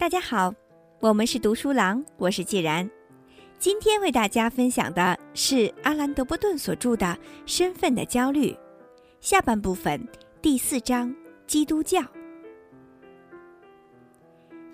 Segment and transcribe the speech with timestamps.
[0.00, 0.54] 大家好，
[0.98, 2.90] 我们是读书郎，我是既然。
[3.58, 7.06] 今天为大家分享的是阿兰·德波顿所著的
[7.44, 8.50] 《身份的焦虑》
[9.20, 10.08] 下半部分
[10.40, 11.14] 第四章：
[11.46, 12.00] 基督教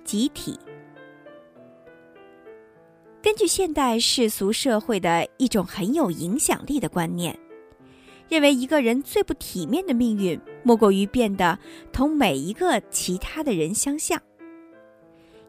[0.05, 0.57] 集体。
[3.21, 7.37] 根据现代世俗社会的一种很有影响力的观念，
[8.29, 11.59] 认为一个人最不体面的命运，莫过于变得
[11.93, 14.23] 同每一个其他的人相像。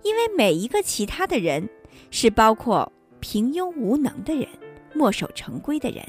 [0.04, 1.68] 因为每一个其他的人，
[2.12, 4.48] 是包括平庸无能的人、
[4.94, 6.06] 墨守成规的人、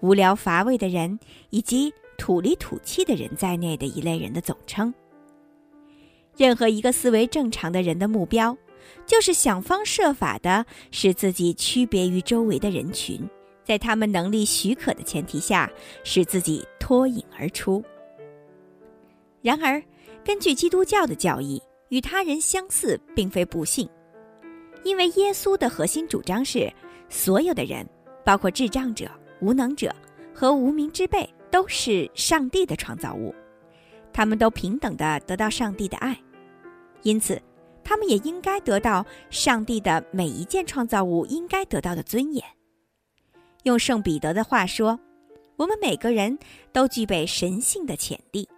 [0.00, 1.18] 无聊乏味的人
[1.50, 4.94] 以及土里土气的人在内的一类人的总称。
[6.36, 8.56] 任何一个思维正常的人的目标，
[9.06, 13.20] 就是想方设法的使自己区别于周围的人群，
[13.64, 15.70] 在他们能力许可的前提下，
[16.02, 17.84] 使自己脱颖而出。
[19.42, 19.82] 然而，
[20.24, 21.60] 根据基督教的教义。
[21.94, 23.88] 与他人相似并非不幸，
[24.82, 26.68] 因为耶稣的核心主张是：
[27.08, 27.88] 所有的人，
[28.24, 29.08] 包括智障者、
[29.40, 29.94] 无能者
[30.34, 33.32] 和无名之辈，都是上帝的创造物，
[34.12, 36.20] 他们都平等的得到上帝的爱，
[37.04, 37.40] 因此，
[37.84, 42.44] 他们也应该得到上帝的每一件创造物应该得到的尊严。
[43.62, 44.98] 用圣彼得的话说，
[45.54, 46.36] 我们每个人
[46.72, 48.48] 都具备神性的潜力。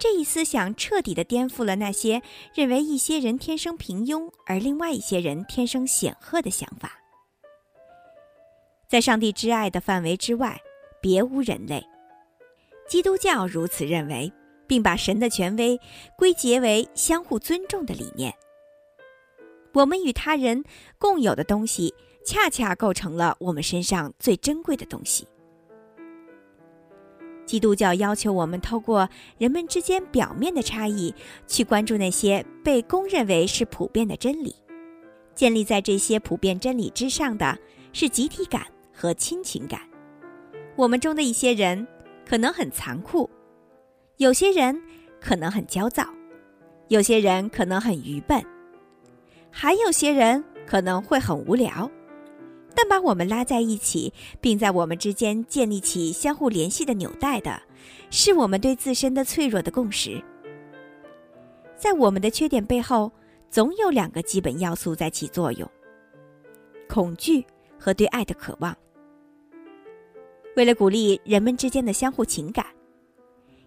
[0.00, 2.22] 这一思想彻底的颠覆了那些
[2.54, 6.98] 认为一些人天生平庸，而另外一些人天生显赫的想法。
[8.88, 10.58] 在上帝之爱的范围之外，
[11.02, 11.86] 别无人类。
[12.88, 14.32] 基督教如此认为，
[14.66, 15.78] 并把神的权威
[16.16, 18.34] 归结为相互尊重的理念。
[19.74, 20.64] 我们与他人
[20.98, 25.28] 共有的东西，恰恰构成了我们身上最珍贵的东西。
[27.50, 31.12] 基督教要求我们透过人们之间表面的差异，
[31.48, 34.54] 去关注那些被公认为是普遍的真理。
[35.34, 37.58] 建立在这些普遍真理之上的
[37.92, 38.64] 是集体感
[38.94, 39.80] 和亲情感。
[40.76, 41.84] 我们中的一些人
[42.24, 43.28] 可能很残酷，
[44.18, 44.80] 有些人
[45.20, 46.06] 可能很焦躁，
[46.86, 48.40] 有些人可能很愚笨，
[49.50, 51.90] 还有些人可能会很无聊。
[52.74, 57.60] 但把我们拉在一起，并在我们之间建立起相互联系的纽带的，
[58.10, 60.22] 是我们对自身的脆弱的共识。
[61.76, 63.10] 在我们的缺点背后，
[63.50, 65.68] 总有两个基本要素在起作用：
[66.88, 67.44] 恐惧
[67.78, 68.76] 和对爱的渴望。
[70.56, 72.66] 为了鼓励人们之间的相互情感，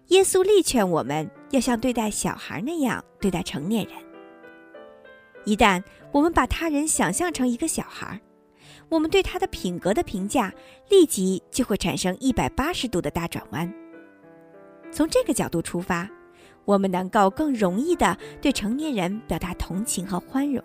[0.08, 3.94] 耶稣力劝我们要像对待小孩那样对待成年人。
[5.44, 5.82] 一旦
[6.12, 8.20] 我们把他人想象成一个小孩，
[8.94, 10.54] 我们对他的品格的评价，
[10.88, 13.68] 立即就会产生一百八十度的大转弯。
[14.92, 16.08] 从这个角度出发，
[16.64, 20.62] 我们能够更容易的对成年人表达同情和宽容，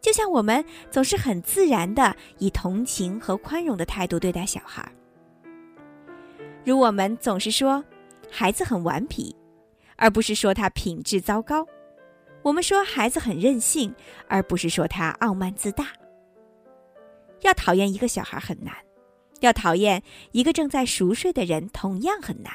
[0.00, 4.88] 就像我们总是很自然的以同情和宽容的态度对待小孩。
[6.64, 7.84] 如我们总是说
[8.30, 9.34] 孩子很顽皮，
[9.96, 11.64] 而不是说他品质糟糕；
[12.42, 13.92] 我们说孩子很任性，
[14.28, 15.88] 而不是说他傲慢自大。
[17.42, 18.74] 要讨厌一个小孩很难，
[19.40, 22.52] 要讨厌一个正在熟睡的人同样很难。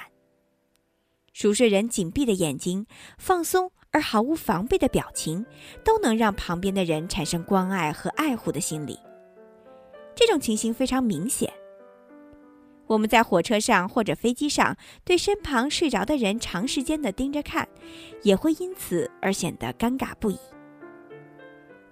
[1.34, 2.86] 熟睡人紧闭的眼睛、
[3.18, 5.46] 放松而毫无防备的表情，
[5.84, 9.00] 都能让旁边的人产生关爱和爱护的心理。
[10.14, 11.52] 这种情形非常明显。
[12.86, 17.68] 我们在火车上或者飞机上对身旁睡着的人长时间的盯着看，
[18.22, 20.38] 也会因此而显得尴尬不已。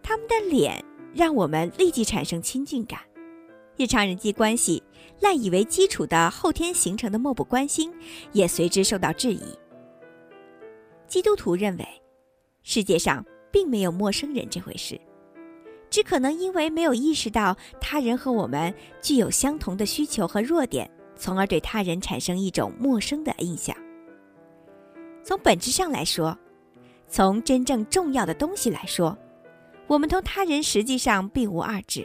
[0.03, 0.83] 他们的脸。
[1.13, 2.99] 让我们立即产生亲近感，
[3.75, 4.81] 日常人际关系
[5.19, 7.93] 赖以为基础的后天形成的漠不关心，
[8.31, 9.41] 也随之受到质疑。
[11.07, 11.85] 基督徒认为，
[12.63, 14.99] 世界上并没有陌生人这回事，
[15.89, 23.75] 只可能因为没有意识到他人和我们具有相同的需求和弱点，从而对他人产生一种陌生的印象。
[25.23, 26.37] 从本质上来说，
[27.09, 29.17] 从真正重要的东西来说。
[29.91, 32.01] 我们同他人实际上并无二致。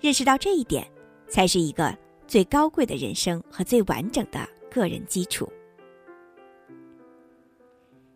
[0.00, 0.84] 认识到这一点，
[1.28, 5.48] 才是一个最高贵的人生和最完整的个人基础。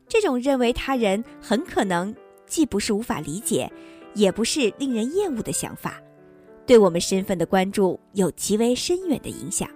[0.08, 2.12] 这种认为他人很可能
[2.46, 3.70] 既不是无法理解，
[4.14, 6.02] 也不是令人厌恶的想法，
[6.66, 9.70] 对我们身份的关注有极为深远的影响。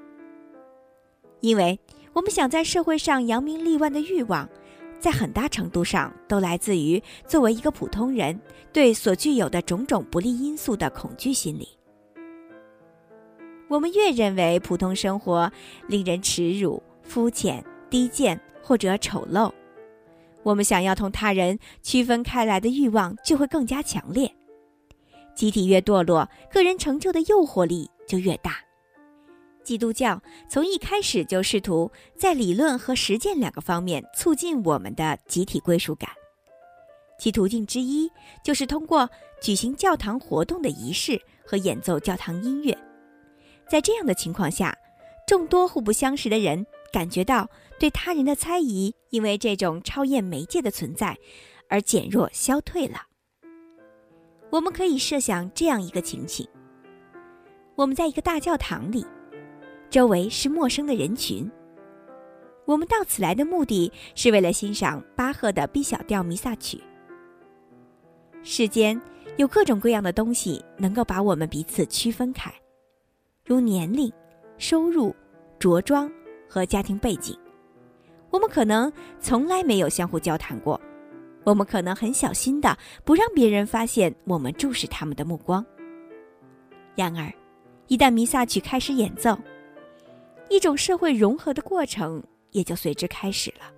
[1.39, 1.79] 因为
[2.13, 4.49] 我们想在社会上扬名立万的欲望。
[5.03, 8.41] 在很大程度上都来自于作为一个普通人
[8.73, 11.69] 对所具有的种种不利因素的恐惧心理。
[13.69, 15.51] 我们越认为普通生活
[15.89, 19.51] 令人耻辱、肤浅、低贱或者丑陋，
[20.45, 24.33] 我们想要同他人区分开来的欲望就会更加强烈。
[25.35, 28.59] 集体越堕落，个人成就的诱惑力就越大。
[29.63, 36.11] 基督教从一开始就试图在理论和实践两个方面促进我们的集体归属感，
[37.19, 38.11] 其途径之一
[38.45, 39.09] 就是通过
[39.41, 42.77] 举行教堂活动的仪式和演奏教堂音乐。
[43.69, 44.77] 在这样的情况下，
[45.27, 47.49] 众多互不相识的人感觉到
[47.79, 51.17] 对他人的猜疑，因为这种超验媒介的存在
[51.69, 53.03] 而减弱消退了。
[54.51, 56.47] 我们可以设想这样一个情景：
[57.75, 59.07] 我们在一个大教堂里。
[59.93, 61.49] 周围是陌生的人群。
[62.65, 66.81] 我们到此来的目的是为了欣赏巴赫的 B 小调弥撒曲。
[68.43, 68.99] 世间
[69.37, 72.51] 有各种各样的东西能够把我们彼此区分开，
[73.45, 74.11] 如年龄、
[74.57, 75.15] 收入、
[75.59, 76.11] 着装
[76.49, 77.39] 和家庭背景。
[78.31, 78.91] 我们可能
[79.21, 80.81] 从来没有相互交谈过，
[81.45, 82.75] 我们可能很小心的
[83.05, 85.63] 不让别人发现我们注视他们的目光。
[86.97, 87.31] 然而，
[87.89, 89.39] 一旦弥撒曲开始演奏，
[90.53, 93.73] 一种社会融合的过程也就随之开始了。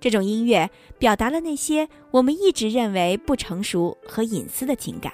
[0.00, 0.68] 这种音乐
[0.98, 5.12] 表达了那些我们一直认为不成熟和隐私的情感。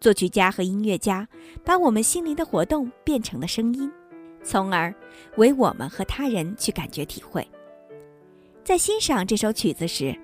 [0.00, 1.28] 作曲家和音乐家
[1.62, 3.92] 把我们心灵的活动变成了声音，
[4.42, 4.92] 从而
[5.36, 7.46] 为我们和他人去感觉体会。
[8.64, 10.18] 在欣赏这首曲子时，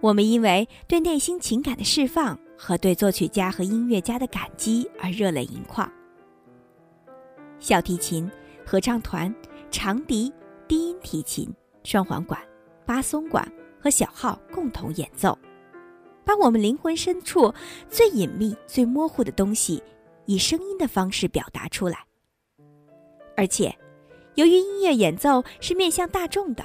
[0.00, 5.90] 我们因为对内心情感的释放和对作曲家和音乐家的感激而热泪盈眶。
[7.60, 8.28] 小提琴、
[8.66, 9.32] 合唱团、
[9.70, 10.32] 长笛、
[10.66, 11.48] 低音提琴、
[11.84, 12.40] 双簧管、
[12.86, 13.46] 巴松管
[13.78, 15.38] 和小号共同演奏，
[16.24, 17.52] 把我们灵魂深处
[17.88, 19.82] 最隐秘、最模糊的东西，
[20.24, 21.98] 以声音的方式表达出来。
[23.36, 23.74] 而且，
[24.34, 26.64] 由于音乐演奏是面向大众的，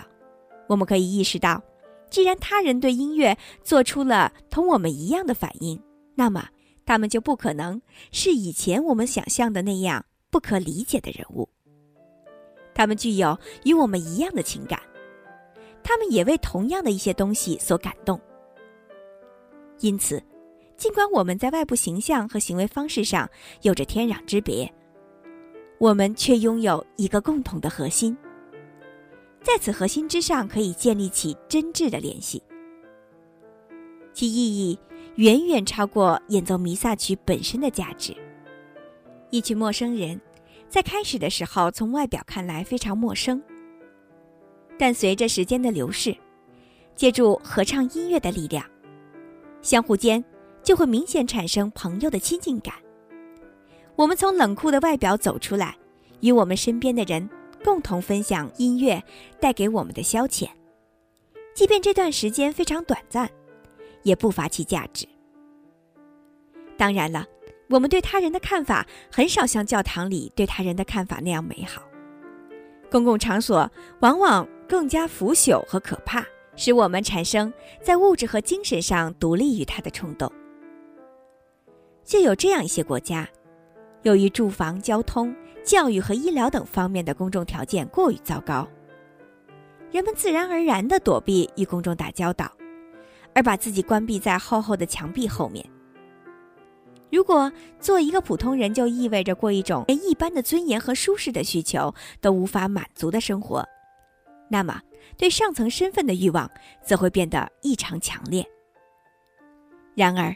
[0.68, 1.62] 我们可以意识到，
[2.10, 5.82] 既然他人对音乐做出了同我们一样的反应，
[6.16, 6.50] 那么
[6.86, 7.82] 他们就不可能
[8.12, 10.06] 是以前我们想象的那样。
[10.36, 11.48] 不可理解的人物，
[12.74, 14.78] 他们具有与我们一样的情感，
[15.82, 18.20] 他们也为同样的一些东西所感动。
[19.80, 20.22] 因此，
[20.76, 23.30] 尽管我们在外部形象和行为方式上
[23.62, 24.70] 有着天壤之别，
[25.78, 28.14] 我们却拥有一个共同的核心，
[29.42, 32.44] 在此核心之上可以建立起真挚的联系，
[34.12, 34.78] 其意义
[35.16, 38.14] 远远超过演奏弥撒曲本身的价值。
[39.32, 40.20] 一群陌生人，
[40.70, 43.42] 在开始的时候从外表看来非常陌生，
[44.78, 46.16] 但随着时间的流逝，
[46.96, 48.66] 借助合唱音乐的力量，
[49.62, 50.24] 相互间
[50.64, 52.76] 就会明显产生朋友的亲近感。
[53.96, 55.76] 我们从冷酷的外表走出来，
[56.22, 57.30] 与我们身边的人
[57.64, 59.04] 共同分享音乐
[59.40, 60.48] 带给我们的消遣，
[61.54, 63.30] 即便这段时间非常短暂，
[64.04, 65.06] 也不乏其价值。
[66.78, 67.26] 当然了。
[67.70, 71.82] 我们对他人的看法很少像教堂里对他人的看法那样美好。
[72.92, 73.70] 公共场所
[74.02, 76.24] 往往更加腐朽和可怕，
[76.56, 77.52] 使我们产生
[77.82, 80.32] 在物质和精神上独立于他的冲动。
[82.04, 83.28] 就有这样一些国家，
[84.04, 88.68] 由于住房、交通、教育和医疗等方面的公众条件过于糟糕，
[89.92, 92.52] 人们自然而然地躲避与公众打交道，
[93.34, 95.66] 而把自己关闭在厚厚的墙壁后面。
[97.16, 103.66] 如果做一个普通人就意味着过一种连一般的尊严和舒适的需求都无法满足的生活，
[104.50, 104.82] 那么
[105.18, 106.52] 对上层身份的欲望
[106.84, 108.46] 则会变得异常强烈。
[109.96, 110.36] 然而，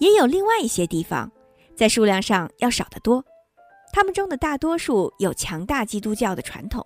[0.00, 1.30] 也有另外一些地方，
[1.76, 3.24] 在数量上要少得多，
[3.92, 6.84] 他们中的大多数有强大基督教的传统。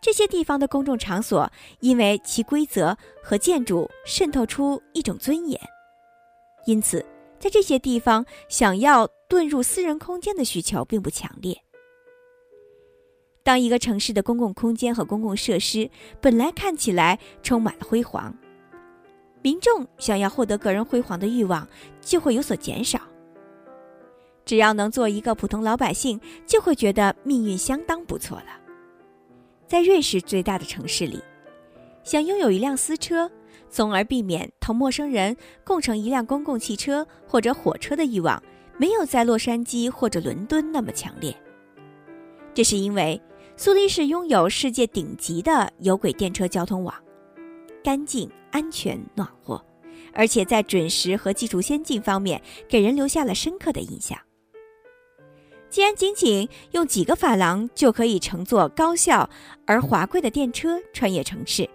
[0.00, 5.60] 这些地方的公众场所因为其规则和建筑渗透出一种尊严，
[6.64, 7.04] 因此。
[7.40, 11.60] 在这些地方，想要遁入私人空间的需求并不强烈。
[13.42, 18.36] 当一个城市的公共空间和公共设施本来看起来充满了辉煌，
[19.40, 21.66] 民众想要获得个人辉煌的欲望
[22.02, 23.00] 就会有所减少。
[24.44, 28.60] 只要能做一个普通老百姓，就会觉得命运相当不错了。
[29.66, 31.22] 在瑞士最大的城市里，
[32.04, 33.30] 想拥有一辆私车。
[33.70, 38.42] 从而避免同陌生人共乘一辆公共汽车或者火车的欲望，
[38.76, 41.34] 没有在洛杉矶或者伦敦那么强烈。
[42.52, 43.20] 这是因为
[43.56, 46.94] 苏黎世拥有世界顶级的有轨电车交通网，
[47.82, 49.64] 干净、安全、暖和，
[50.12, 54.18] 而且在准时和技术先进方面给人留下了深刻的印象。
[55.68, 59.30] 既然仅仅用几个法郎就可以乘坐高效
[59.66, 61.70] 而华贵的电车穿越城市，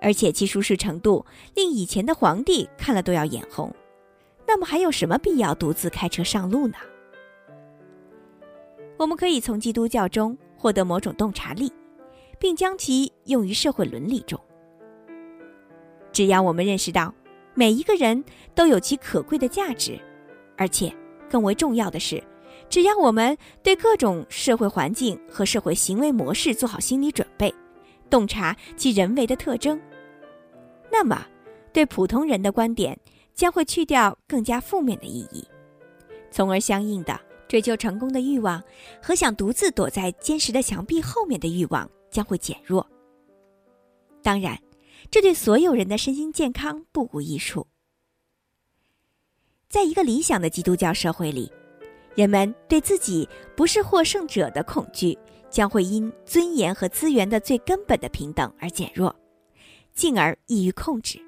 [0.00, 3.72] 而且其舒适程度令以前的皇帝看了都要眼红，
[4.46, 6.76] 那么还有什么必要独自开车上路呢？
[8.96, 11.72] 我们可以从基督教中获得某种洞察力，
[12.38, 14.38] 并将其用于社会伦理中。
[16.12, 17.14] 只要我们认识到
[17.54, 19.98] 每一个人都有其可贵的价值，
[20.56, 20.92] 而且
[21.30, 22.22] 更为重要的是，
[22.68, 27.54] 只要我们对各种社会环境和社会行为模式做好心理准备，
[28.10, 29.80] 洞察其人为的特征。
[30.90, 31.26] 那么，
[31.72, 32.98] 对普通人的观点
[33.34, 35.46] 将会去掉更加负面的意义，
[36.30, 37.18] 从而相应的
[37.48, 38.62] 追求成功的欲望
[39.00, 42.86] 和想独自躲在坚实的墙壁后面的欲望将会减弱。
[44.22, 44.60] 当然，
[45.10, 47.66] 这对所有人的身心健康不无益处。
[49.68, 51.50] 在一个理想的基督教社会里，
[52.16, 55.16] 人们对自己不是获胜者的恐惧
[55.48, 59.14] 将会因尊严和资源的最根本的平等而减弱。
[60.00, 61.20] 进而易于控制。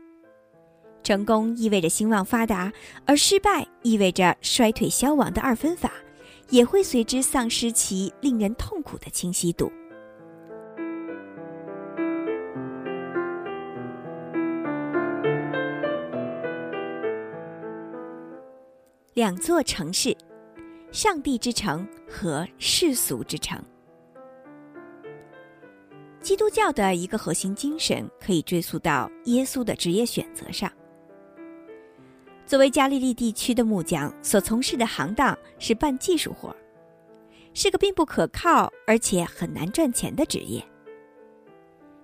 [1.02, 2.72] 成功意味着兴旺发达，
[3.04, 5.92] 而失败意味着衰退消亡的二分法，
[6.48, 9.70] 也会随之丧失其令人痛苦的清晰度。
[19.12, 20.16] 两座城市：
[20.90, 23.62] 上帝之城和世俗之城。
[26.22, 30.70] 基督教的一个核心精神可以追溯到耶稣的职业选择上。
[32.46, 36.54] 作为加利利地区的木匠，所从事的行当是办技术活，
[37.54, 40.64] 是个并不可靠而且很难赚钱的职业。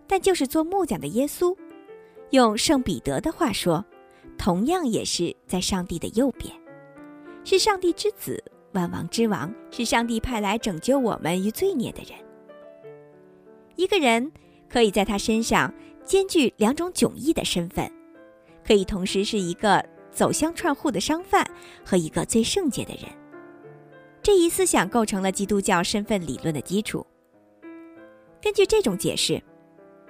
[0.08, 1.56] 但就是做木匠的耶稣，
[2.30, 3.84] 用圣彼得的话说，
[4.36, 6.52] 同样也是在上帝的右边，
[7.44, 12.27] 是上帝之子，万王之王，是上帝派来拯救我们于罪孽的人。
[13.78, 14.32] 一个人
[14.68, 15.72] 可以在他身上
[16.04, 17.88] 兼具两种迥异的身份，
[18.66, 21.48] 可以同时是一个走乡串户的商贩
[21.84, 23.04] 和一个最圣洁的人。
[24.20, 27.06] 这一思想构成了基督教身份理论的基础。
[28.42, 29.40] 根据这种解释，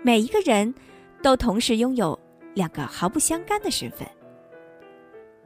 [0.02, 0.74] 每一个人
[1.22, 2.18] 都同时拥有
[2.54, 4.08] 两个毫不相干的身份：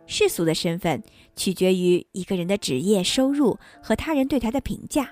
[0.07, 1.03] 世俗的身份
[1.35, 5.11] 取决于一个人的职业、收入和他人对他的评价，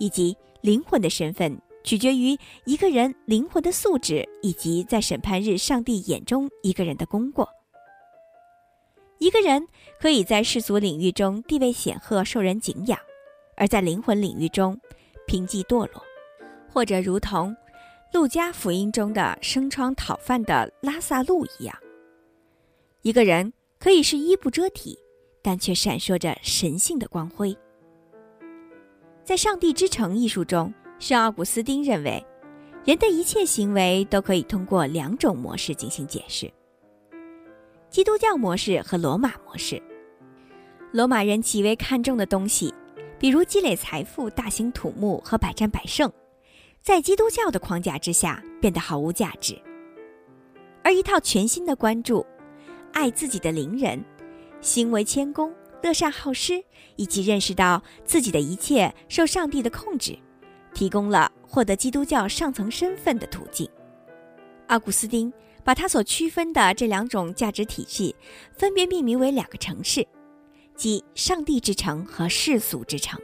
[0.00, 1.56] 以及灵魂的身份。
[1.84, 7.48] 取决于一个人灵魂的素质，以及在审判日上帝眼中一个人的功过。
[9.18, 9.66] 一个人
[10.00, 12.98] 可以在世俗领域中地位显赫，受人敬仰，
[13.56, 14.78] 而在灵魂领域中
[15.26, 16.02] 贫瘠堕落，
[16.68, 17.54] 或者如同
[18.12, 21.76] 路加福音中的生疮讨饭的拉萨路一样。
[23.02, 24.98] 一个人可以是衣不遮体，
[25.40, 27.56] 但却闪烁着神性的光辉。
[29.24, 30.72] 在《上帝之城》一书中。
[31.02, 32.24] 圣奥古斯丁认为，
[32.84, 36.48] 人的一切行为都可以通过两种模式进行解释：
[37.90, 39.82] 基督教模式和罗马模式。
[40.92, 42.72] 罗马人极为看重的东西，
[43.18, 46.08] 比如积累财富、大兴土木和百战百胜，
[46.80, 49.60] 在基督教的框架之下变得毫无价值。
[50.84, 52.24] 而一套全新的关注、
[52.92, 54.00] 爱自己的邻人、
[54.60, 56.62] 行为谦恭、乐善好施，
[56.94, 60.16] 以及认识到自己的一切受上帝的控制。
[60.74, 63.68] 提供了获得基督教上层身份的途径。
[64.68, 65.32] 奥古斯丁
[65.64, 68.14] 把他所区分的这两种价值体系
[68.56, 70.06] 分别命名为两个城市，
[70.74, 73.20] 即上帝之城和世俗之城。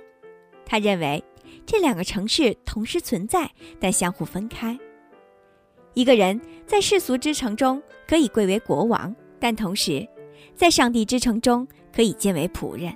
[0.67, 1.25] 他认为
[1.65, 3.51] 这两个城市同时存在，
[3.81, 4.79] 但相互分开。
[5.95, 10.07] 一个人在世俗之城中可以贵为国王，但同时
[10.55, 12.95] 在上帝之城中可以兼为仆人。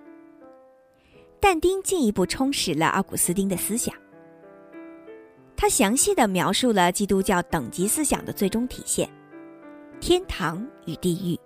[1.41, 3.93] 但丁进一步充实了奥古斯丁的思想。
[5.57, 9.09] 他详细的描述了基督教等级思想的最终体现：
[10.01, 11.39] 天堂与地狱。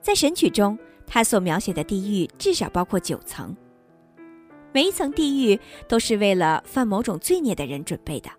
[0.00, 3.56] 在神曲中，他所描写的地狱至少包括九层，
[4.72, 8.30] 每一层地狱都是为了犯某种罪孽的人准备的。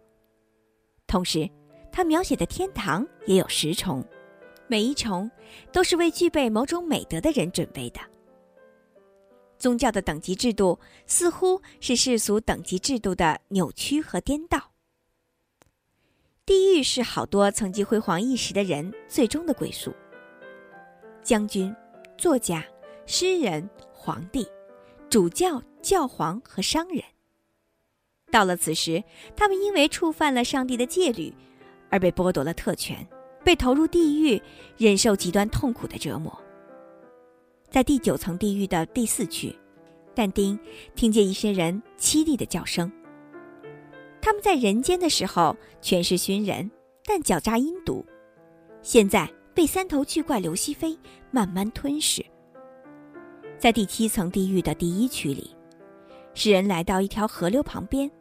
[1.06, 1.50] 同时，
[1.92, 4.04] 他描写的天堂也有十重，
[4.68, 5.30] 每一重
[5.74, 8.00] 都是为具备某种美德的人准备的。
[9.62, 14.72] 宗教的等级制度似乎是世俗等级制度的扭曲和颠倒。
[16.46, 19.94] 地狱是好多曾经辉煌一时的人最终的归宿：
[21.24, 21.74] 将军、
[22.18, 22.65] 作家、
[23.06, 24.46] 诗人、皇帝、
[25.08, 27.01] 主教、教皇和商人。
[28.32, 29.03] 到了此时，
[29.36, 31.34] 他们因为触犯了上帝的戒律，
[31.89, 33.08] 而被剥夺了特权，
[33.46, 34.41] 被投入地狱，
[34.77, 36.36] 忍受极端痛苦的折磨。
[37.72, 39.58] 在第九层地狱的第四区，
[40.13, 40.60] 但丁
[40.94, 42.92] 听见一些人凄厉的叫声。
[44.22, 46.70] 他们在人间的时候全是熏人，
[47.06, 48.06] 但狡诈阴毒，
[48.82, 51.00] 现在被三头巨怪刘希飞
[51.32, 52.24] 慢慢吞噬。
[53.58, 55.56] 在第七层地狱的第一区里，
[56.34, 58.12] 诗人来到一条河流旁边，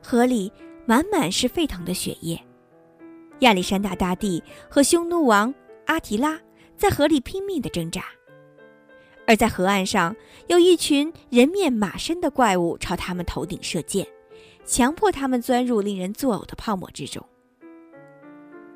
[0.00, 0.52] 河里
[0.86, 2.40] 满满是沸腾的血液。
[3.40, 5.52] 亚历山大大帝和匈奴王
[5.86, 6.40] 阿提拉
[6.76, 8.04] 在河里拼命的挣扎，
[9.26, 10.14] 而在河岸上
[10.48, 14.06] 有一群人面马身的怪物朝他们头顶射箭，
[14.64, 17.24] 强迫他们钻入令人作呕的泡沫之中。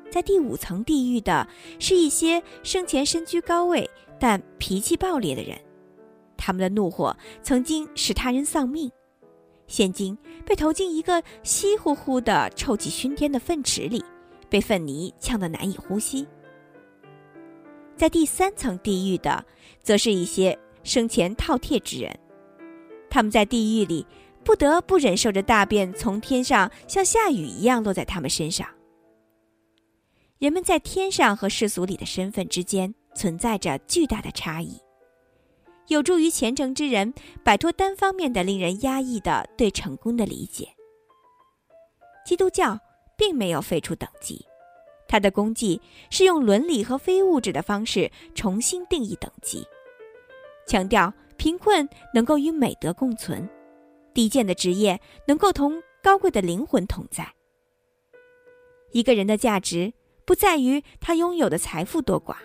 [0.09, 1.47] 在第五层地狱的
[1.79, 3.87] 是一些生前身居高位
[4.19, 5.59] 但脾气暴烈的人，
[6.35, 8.91] 他们的怒火曾经使他人丧命，
[9.67, 14.03] 现今被投进一个稀乎乎的臭气熏天的粪池里。
[14.49, 16.25] 被粪泥呛得难以呼吸。
[17.99, 19.45] 在第三层地狱的，
[19.83, 22.17] 则是一些生前饕餮之人，
[23.09, 24.07] 他们在地狱里
[24.41, 28.65] 不得不忍受着大便从天上像下雨一样落在他们身上。
[30.37, 34.79] 人们在天上和世俗里的身份之间存在着巨大的差异，
[35.89, 37.13] 有助于虔诚之人
[37.43, 40.69] 摆脱单方面的令人压抑的对成功的理解。
[42.25, 42.79] 基督教。
[43.19, 44.45] 并没有废除等级，
[45.09, 49.65] 他的功绩是用伦理和非物质的方式重新定义等级，
[50.67, 53.49] 强调贫困能够与美德共存，
[54.13, 57.27] 低贱的职业能够同高贵的灵魂同在。
[58.91, 59.91] 一个人的价值
[60.25, 62.35] 不在于他拥有的财富多寡。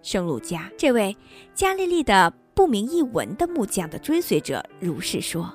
[0.00, 1.16] 圣路加这位
[1.54, 5.52] 加利利的不明一文的木匠的追随者如是说。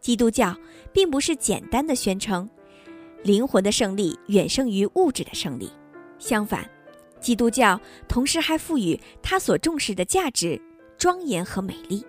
[0.00, 0.56] 基督教
[0.92, 2.48] 并不是简单的宣称，
[3.22, 5.70] 灵魂的胜利远胜于物质的胜利。
[6.18, 6.68] 相反，
[7.20, 10.60] 基督教同时还赋予他所重视的价值
[10.98, 12.04] 庄严和美丽，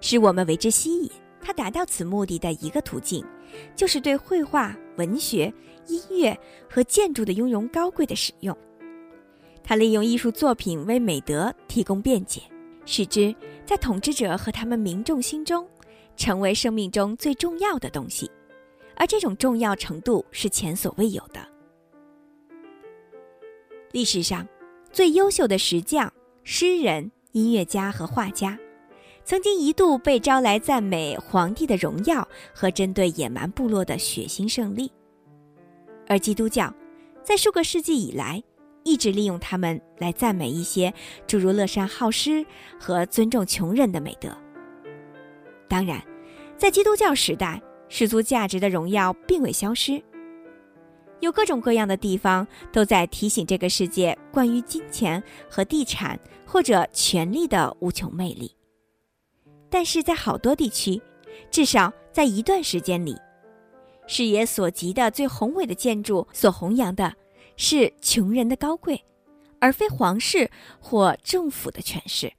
[0.00, 1.10] 使我们为之吸引。
[1.40, 3.24] 他达到此目的的一个途径，
[3.76, 5.52] 就是对绘画、文学、
[5.86, 6.36] 音乐
[6.68, 8.56] 和建筑的雍容高贵的使用。
[9.62, 12.42] 他利用艺术作品为美德提供辩解，
[12.84, 15.66] 使之在统治者和他们民众心中。
[16.16, 18.30] 成为生命中最重要的东西，
[18.96, 21.40] 而这种重要程度是前所未有的。
[23.92, 24.46] 历史上，
[24.90, 28.58] 最优秀的石匠、诗人、音乐家和画家，
[29.24, 34.90] 曾经一度被招来赞美皇帝的荣耀和针对野蛮部落的血腥胜利。
[36.08, 36.72] 而基督教，
[37.22, 38.42] 在数个世纪以来，
[38.84, 40.92] 一直利用他们来赞美一些
[41.26, 42.44] 诸如乐善好施
[42.78, 44.28] 和尊重穷人的美德。
[45.68, 46.00] 当然，
[46.56, 50.02] 在基督教时代，世俗价值的荣耀并未消失。
[51.20, 58.54] 有各种各样的地方都在提醒这个世界关于金钱和地产或者权力的无穷魅力。
[59.70, 61.00] 但是在好多地区，
[61.50, 63.16] 至少在一段时间里，
[64.06, 67.14] 视野所及的最宏伟的建筑所弘扬的
[67.56, 69.02] 是穷人的高贵，
[69.58, 72.32] 而非皇室或政府的权势，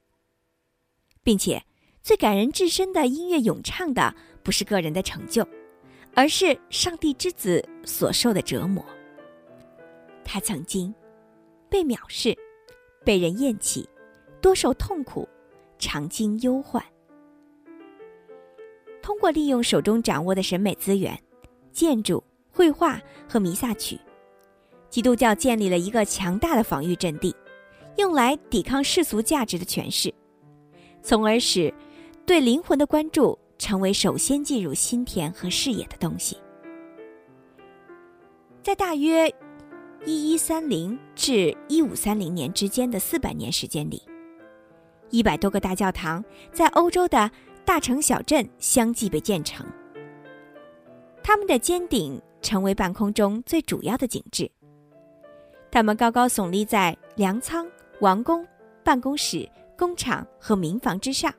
[1.23, 1.63] 并且。
[2.03, 4.15] 最感人至深的音乐咏唱的，
[4.47, 5.45] 不是个人的成就，
[6.15, 8.81] 而是上帝之子所受的折磨。
[10.23, 10.95] 他曾经
[11.67, 12.33] 被藐视，
[13.03, 13.85] 被人厌弃，
[14.39, 15.27] 多受痛苦，
[15.77, 16.81] 常经忧患。
[19.01, 21.21] 通过利用手中掌握的审美资源——
[21.73, 23.99] 建筑、绘画和弥撒曲，
[24.89, 27.35] 基督教建立了一个强大的防御阵地，
[27.97, 30.09] 用来抵抗世俗价值的诠释，
[31.03, 31.73] 从而使。
[32.25, 36.37] 对灵魂的关注成为首先进入心田和视野的东西。
[38.61, 39.33] 在大约
[40.05, 44.01] 一一三零至一五三零年之间的四百年时间里，
[45.09, 47.31] 一百多个大教堂在欧洲的
[47.65, 49.65] 大城小镇相继被建成。
[51.23, 54.49] 它们的尖顶成为半空中最主要的景致。
[55.69, 57.67] 它们高高耸立在粮仓、
[57.99, 58.45] 王宫、
[58.83, 61.33] 办公室、工厂和民房之上。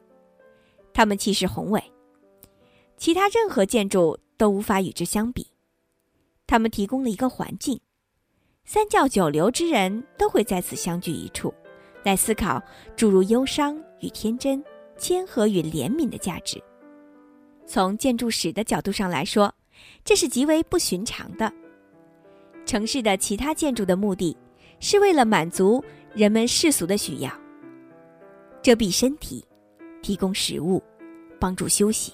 [0.93, 1.83] 它们气势宏伟，
[2.99, 5.47] 其他任何建筑都无法与之相比。
[6.47, 7.81] 他们提供了一个环境，
[8.65, 11.55] 三教九流之人都会在此相聚一处，
[12.03, 12.61] 来思考
[12.97, 14.63] 诸如忧伤与天真、
[14.99, 16.63] 谦和与怜悯的价值。
[17.67, 19.55] 从建筑史的角度上来说，
[20.05, 21.53] 这是极为不寻常的。
[22.67, 24.37] 城市的其他建筑的目的，
[24.81, 25.83] 是为了满足
[26.15, 27.33] 人们世俗的需要，
[28.61, 29.45] 遮蔽身体。
[30.01, 30.81] 提供食物，
[31.41, 32.13] 帮助休息。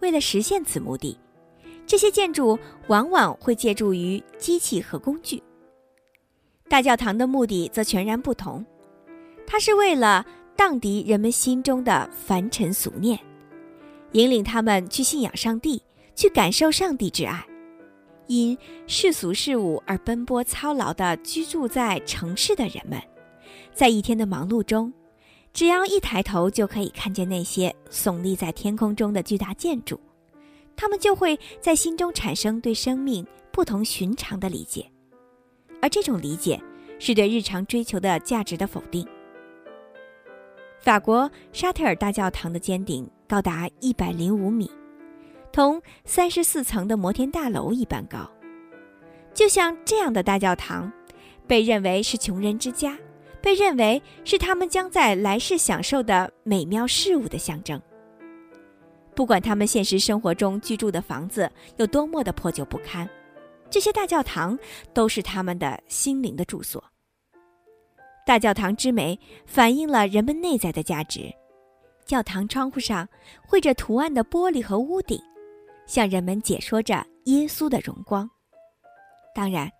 [0.00, 1.18] 为了实现此目的，
[1.86, 5.42] 这些建筑往往会借助于机器和工具。
[6.68, 8.64] 大教堂的目的则全然不同，
[9.46, 13.18] 它是为了荡涤人们心中的凡尘俗念，
[14.12, 15.82] 引领他们去信仰上帝，
[16.14, 17.46] 去感受上帝之爱。
[18.26, 23.00] 因世俗事物而奔波操劳的居住在城市的人们，
[23.72, 24.92] 在一天的忙碌中，
[25.56, 29.98] 只要一抬头就可以看见那些耸立在天空中的巨大建筑，
[30.76, 34.86] 他们就会在心中产生对生命不同寻常的理解，
[35.80, 36.62] 而这种理解
[36.98, 39.08] 是对日常追求的价值的否定。
[40.78, 44.70] 法国沙特尔大教堂的尖顶高达一百零五米。
[45.52, 48.30] 同三十四层的摩天大楼一般高，
[49.32, 50.92] 就像这样的大教堂，
[51.46, 52.94] 被认为是穷人之家，
[53.46, 57.80] 被认为是他们将在来世享受的美妙事物的象征。
[59.14, 63.08] 不管他们现实生活中居住的房子有多么的破旧不堪，
[63.70, 64.58] 这些大教堂
[64.92, 66.82] 都是他们的心灵的住所。
[68.26, 71.32] 大教堂之美反映了人们内在的价值。
[72.04, 73.08] 教堂窗户上
[73.46, 75.20] 绘着图案的玻璃和屋顶。
[75.86, 78.28] 向人们解说着耶稣的荣光。
[79.32, 79.70] 当然，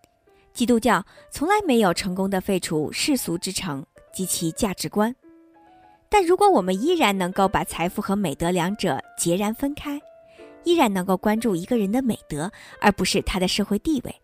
[0.56, 5.14] 基督教从来没有成功的废除世俗之城及其价值观。
[6.08, 10.00] 但如果我们依然能够把财富和美德两者截然分开，
[10.64, 14.16] 依然能够关注一个人的美德而不是他的社会地位，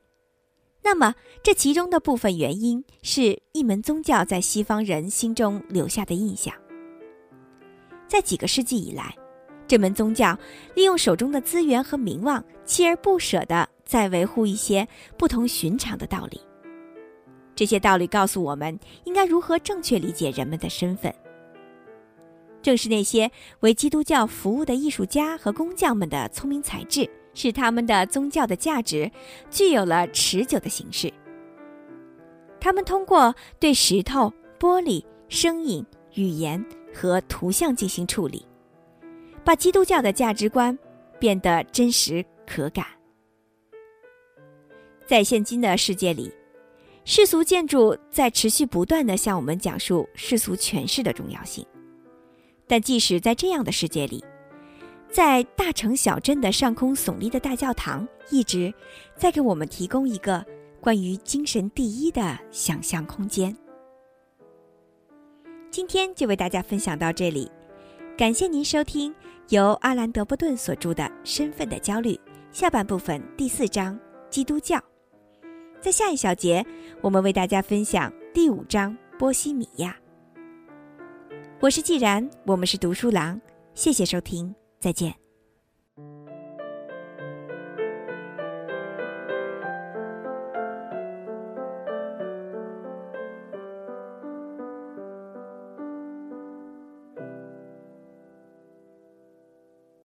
[0.82, 6.54] 那么这其中的部分原因是一门宗教在西方人心中留下的印象。
[8.08, 9.14] 在几个世纪以来。
[9.68, 10.36] 这门宗教
[10.74, 16.40] 利用手中的资源和名望，锲而不舍地在维护一些不同寻常的道理。
[17.54, 21.14] 这些道理告诉我们应该如何正确理解人们的身份。
[22.62, 29.10] 正是那些为基督教服务的艺术家和工匠们的聪明才智，使他们的宗教的价值
[29.50, 31.12] 具有了持久的形式。
[32.58, 38.46] 他们通过对石头、玻璃、声音、语言和图像进行处理。
[39.44, 40.78] 把基督教的价值观
[41.18, 42.86] 变得真实可感。
[45.06, 46.32] 在现今的世界里，
[47.04, 51.66] 世俗建筑在持续不断的向我们讲述世俗诠释的重要性。
[52.66, 54.24] 但即使在这样的世界里，
[55.10, 58.72] 在大城小镇的上空耸立的大教堂，一直
[59.16, 60.44] 在给我们提供一个
[60.80, 63.54] 关于精神第一的想象空间。
[65.70, 67.50] 今天就为大家分享到这里。
[68.16, 69.14] 感谢您收听
[69.48, 72.14] 由阿兰·德波顿所著的《身份的焦虑》
[72.52, 73.98] 下半部分第四章
[74.30, 74.78] “基督教”。
[75.82, 76.64] 在下一小节，
[77.00, 79.96] 我们为大家分享第五章“波西米亚”。
[81.58, 83.40] 我是既然，我们是读书郎，
[83.74, 85.21] 谢谢收听，再见。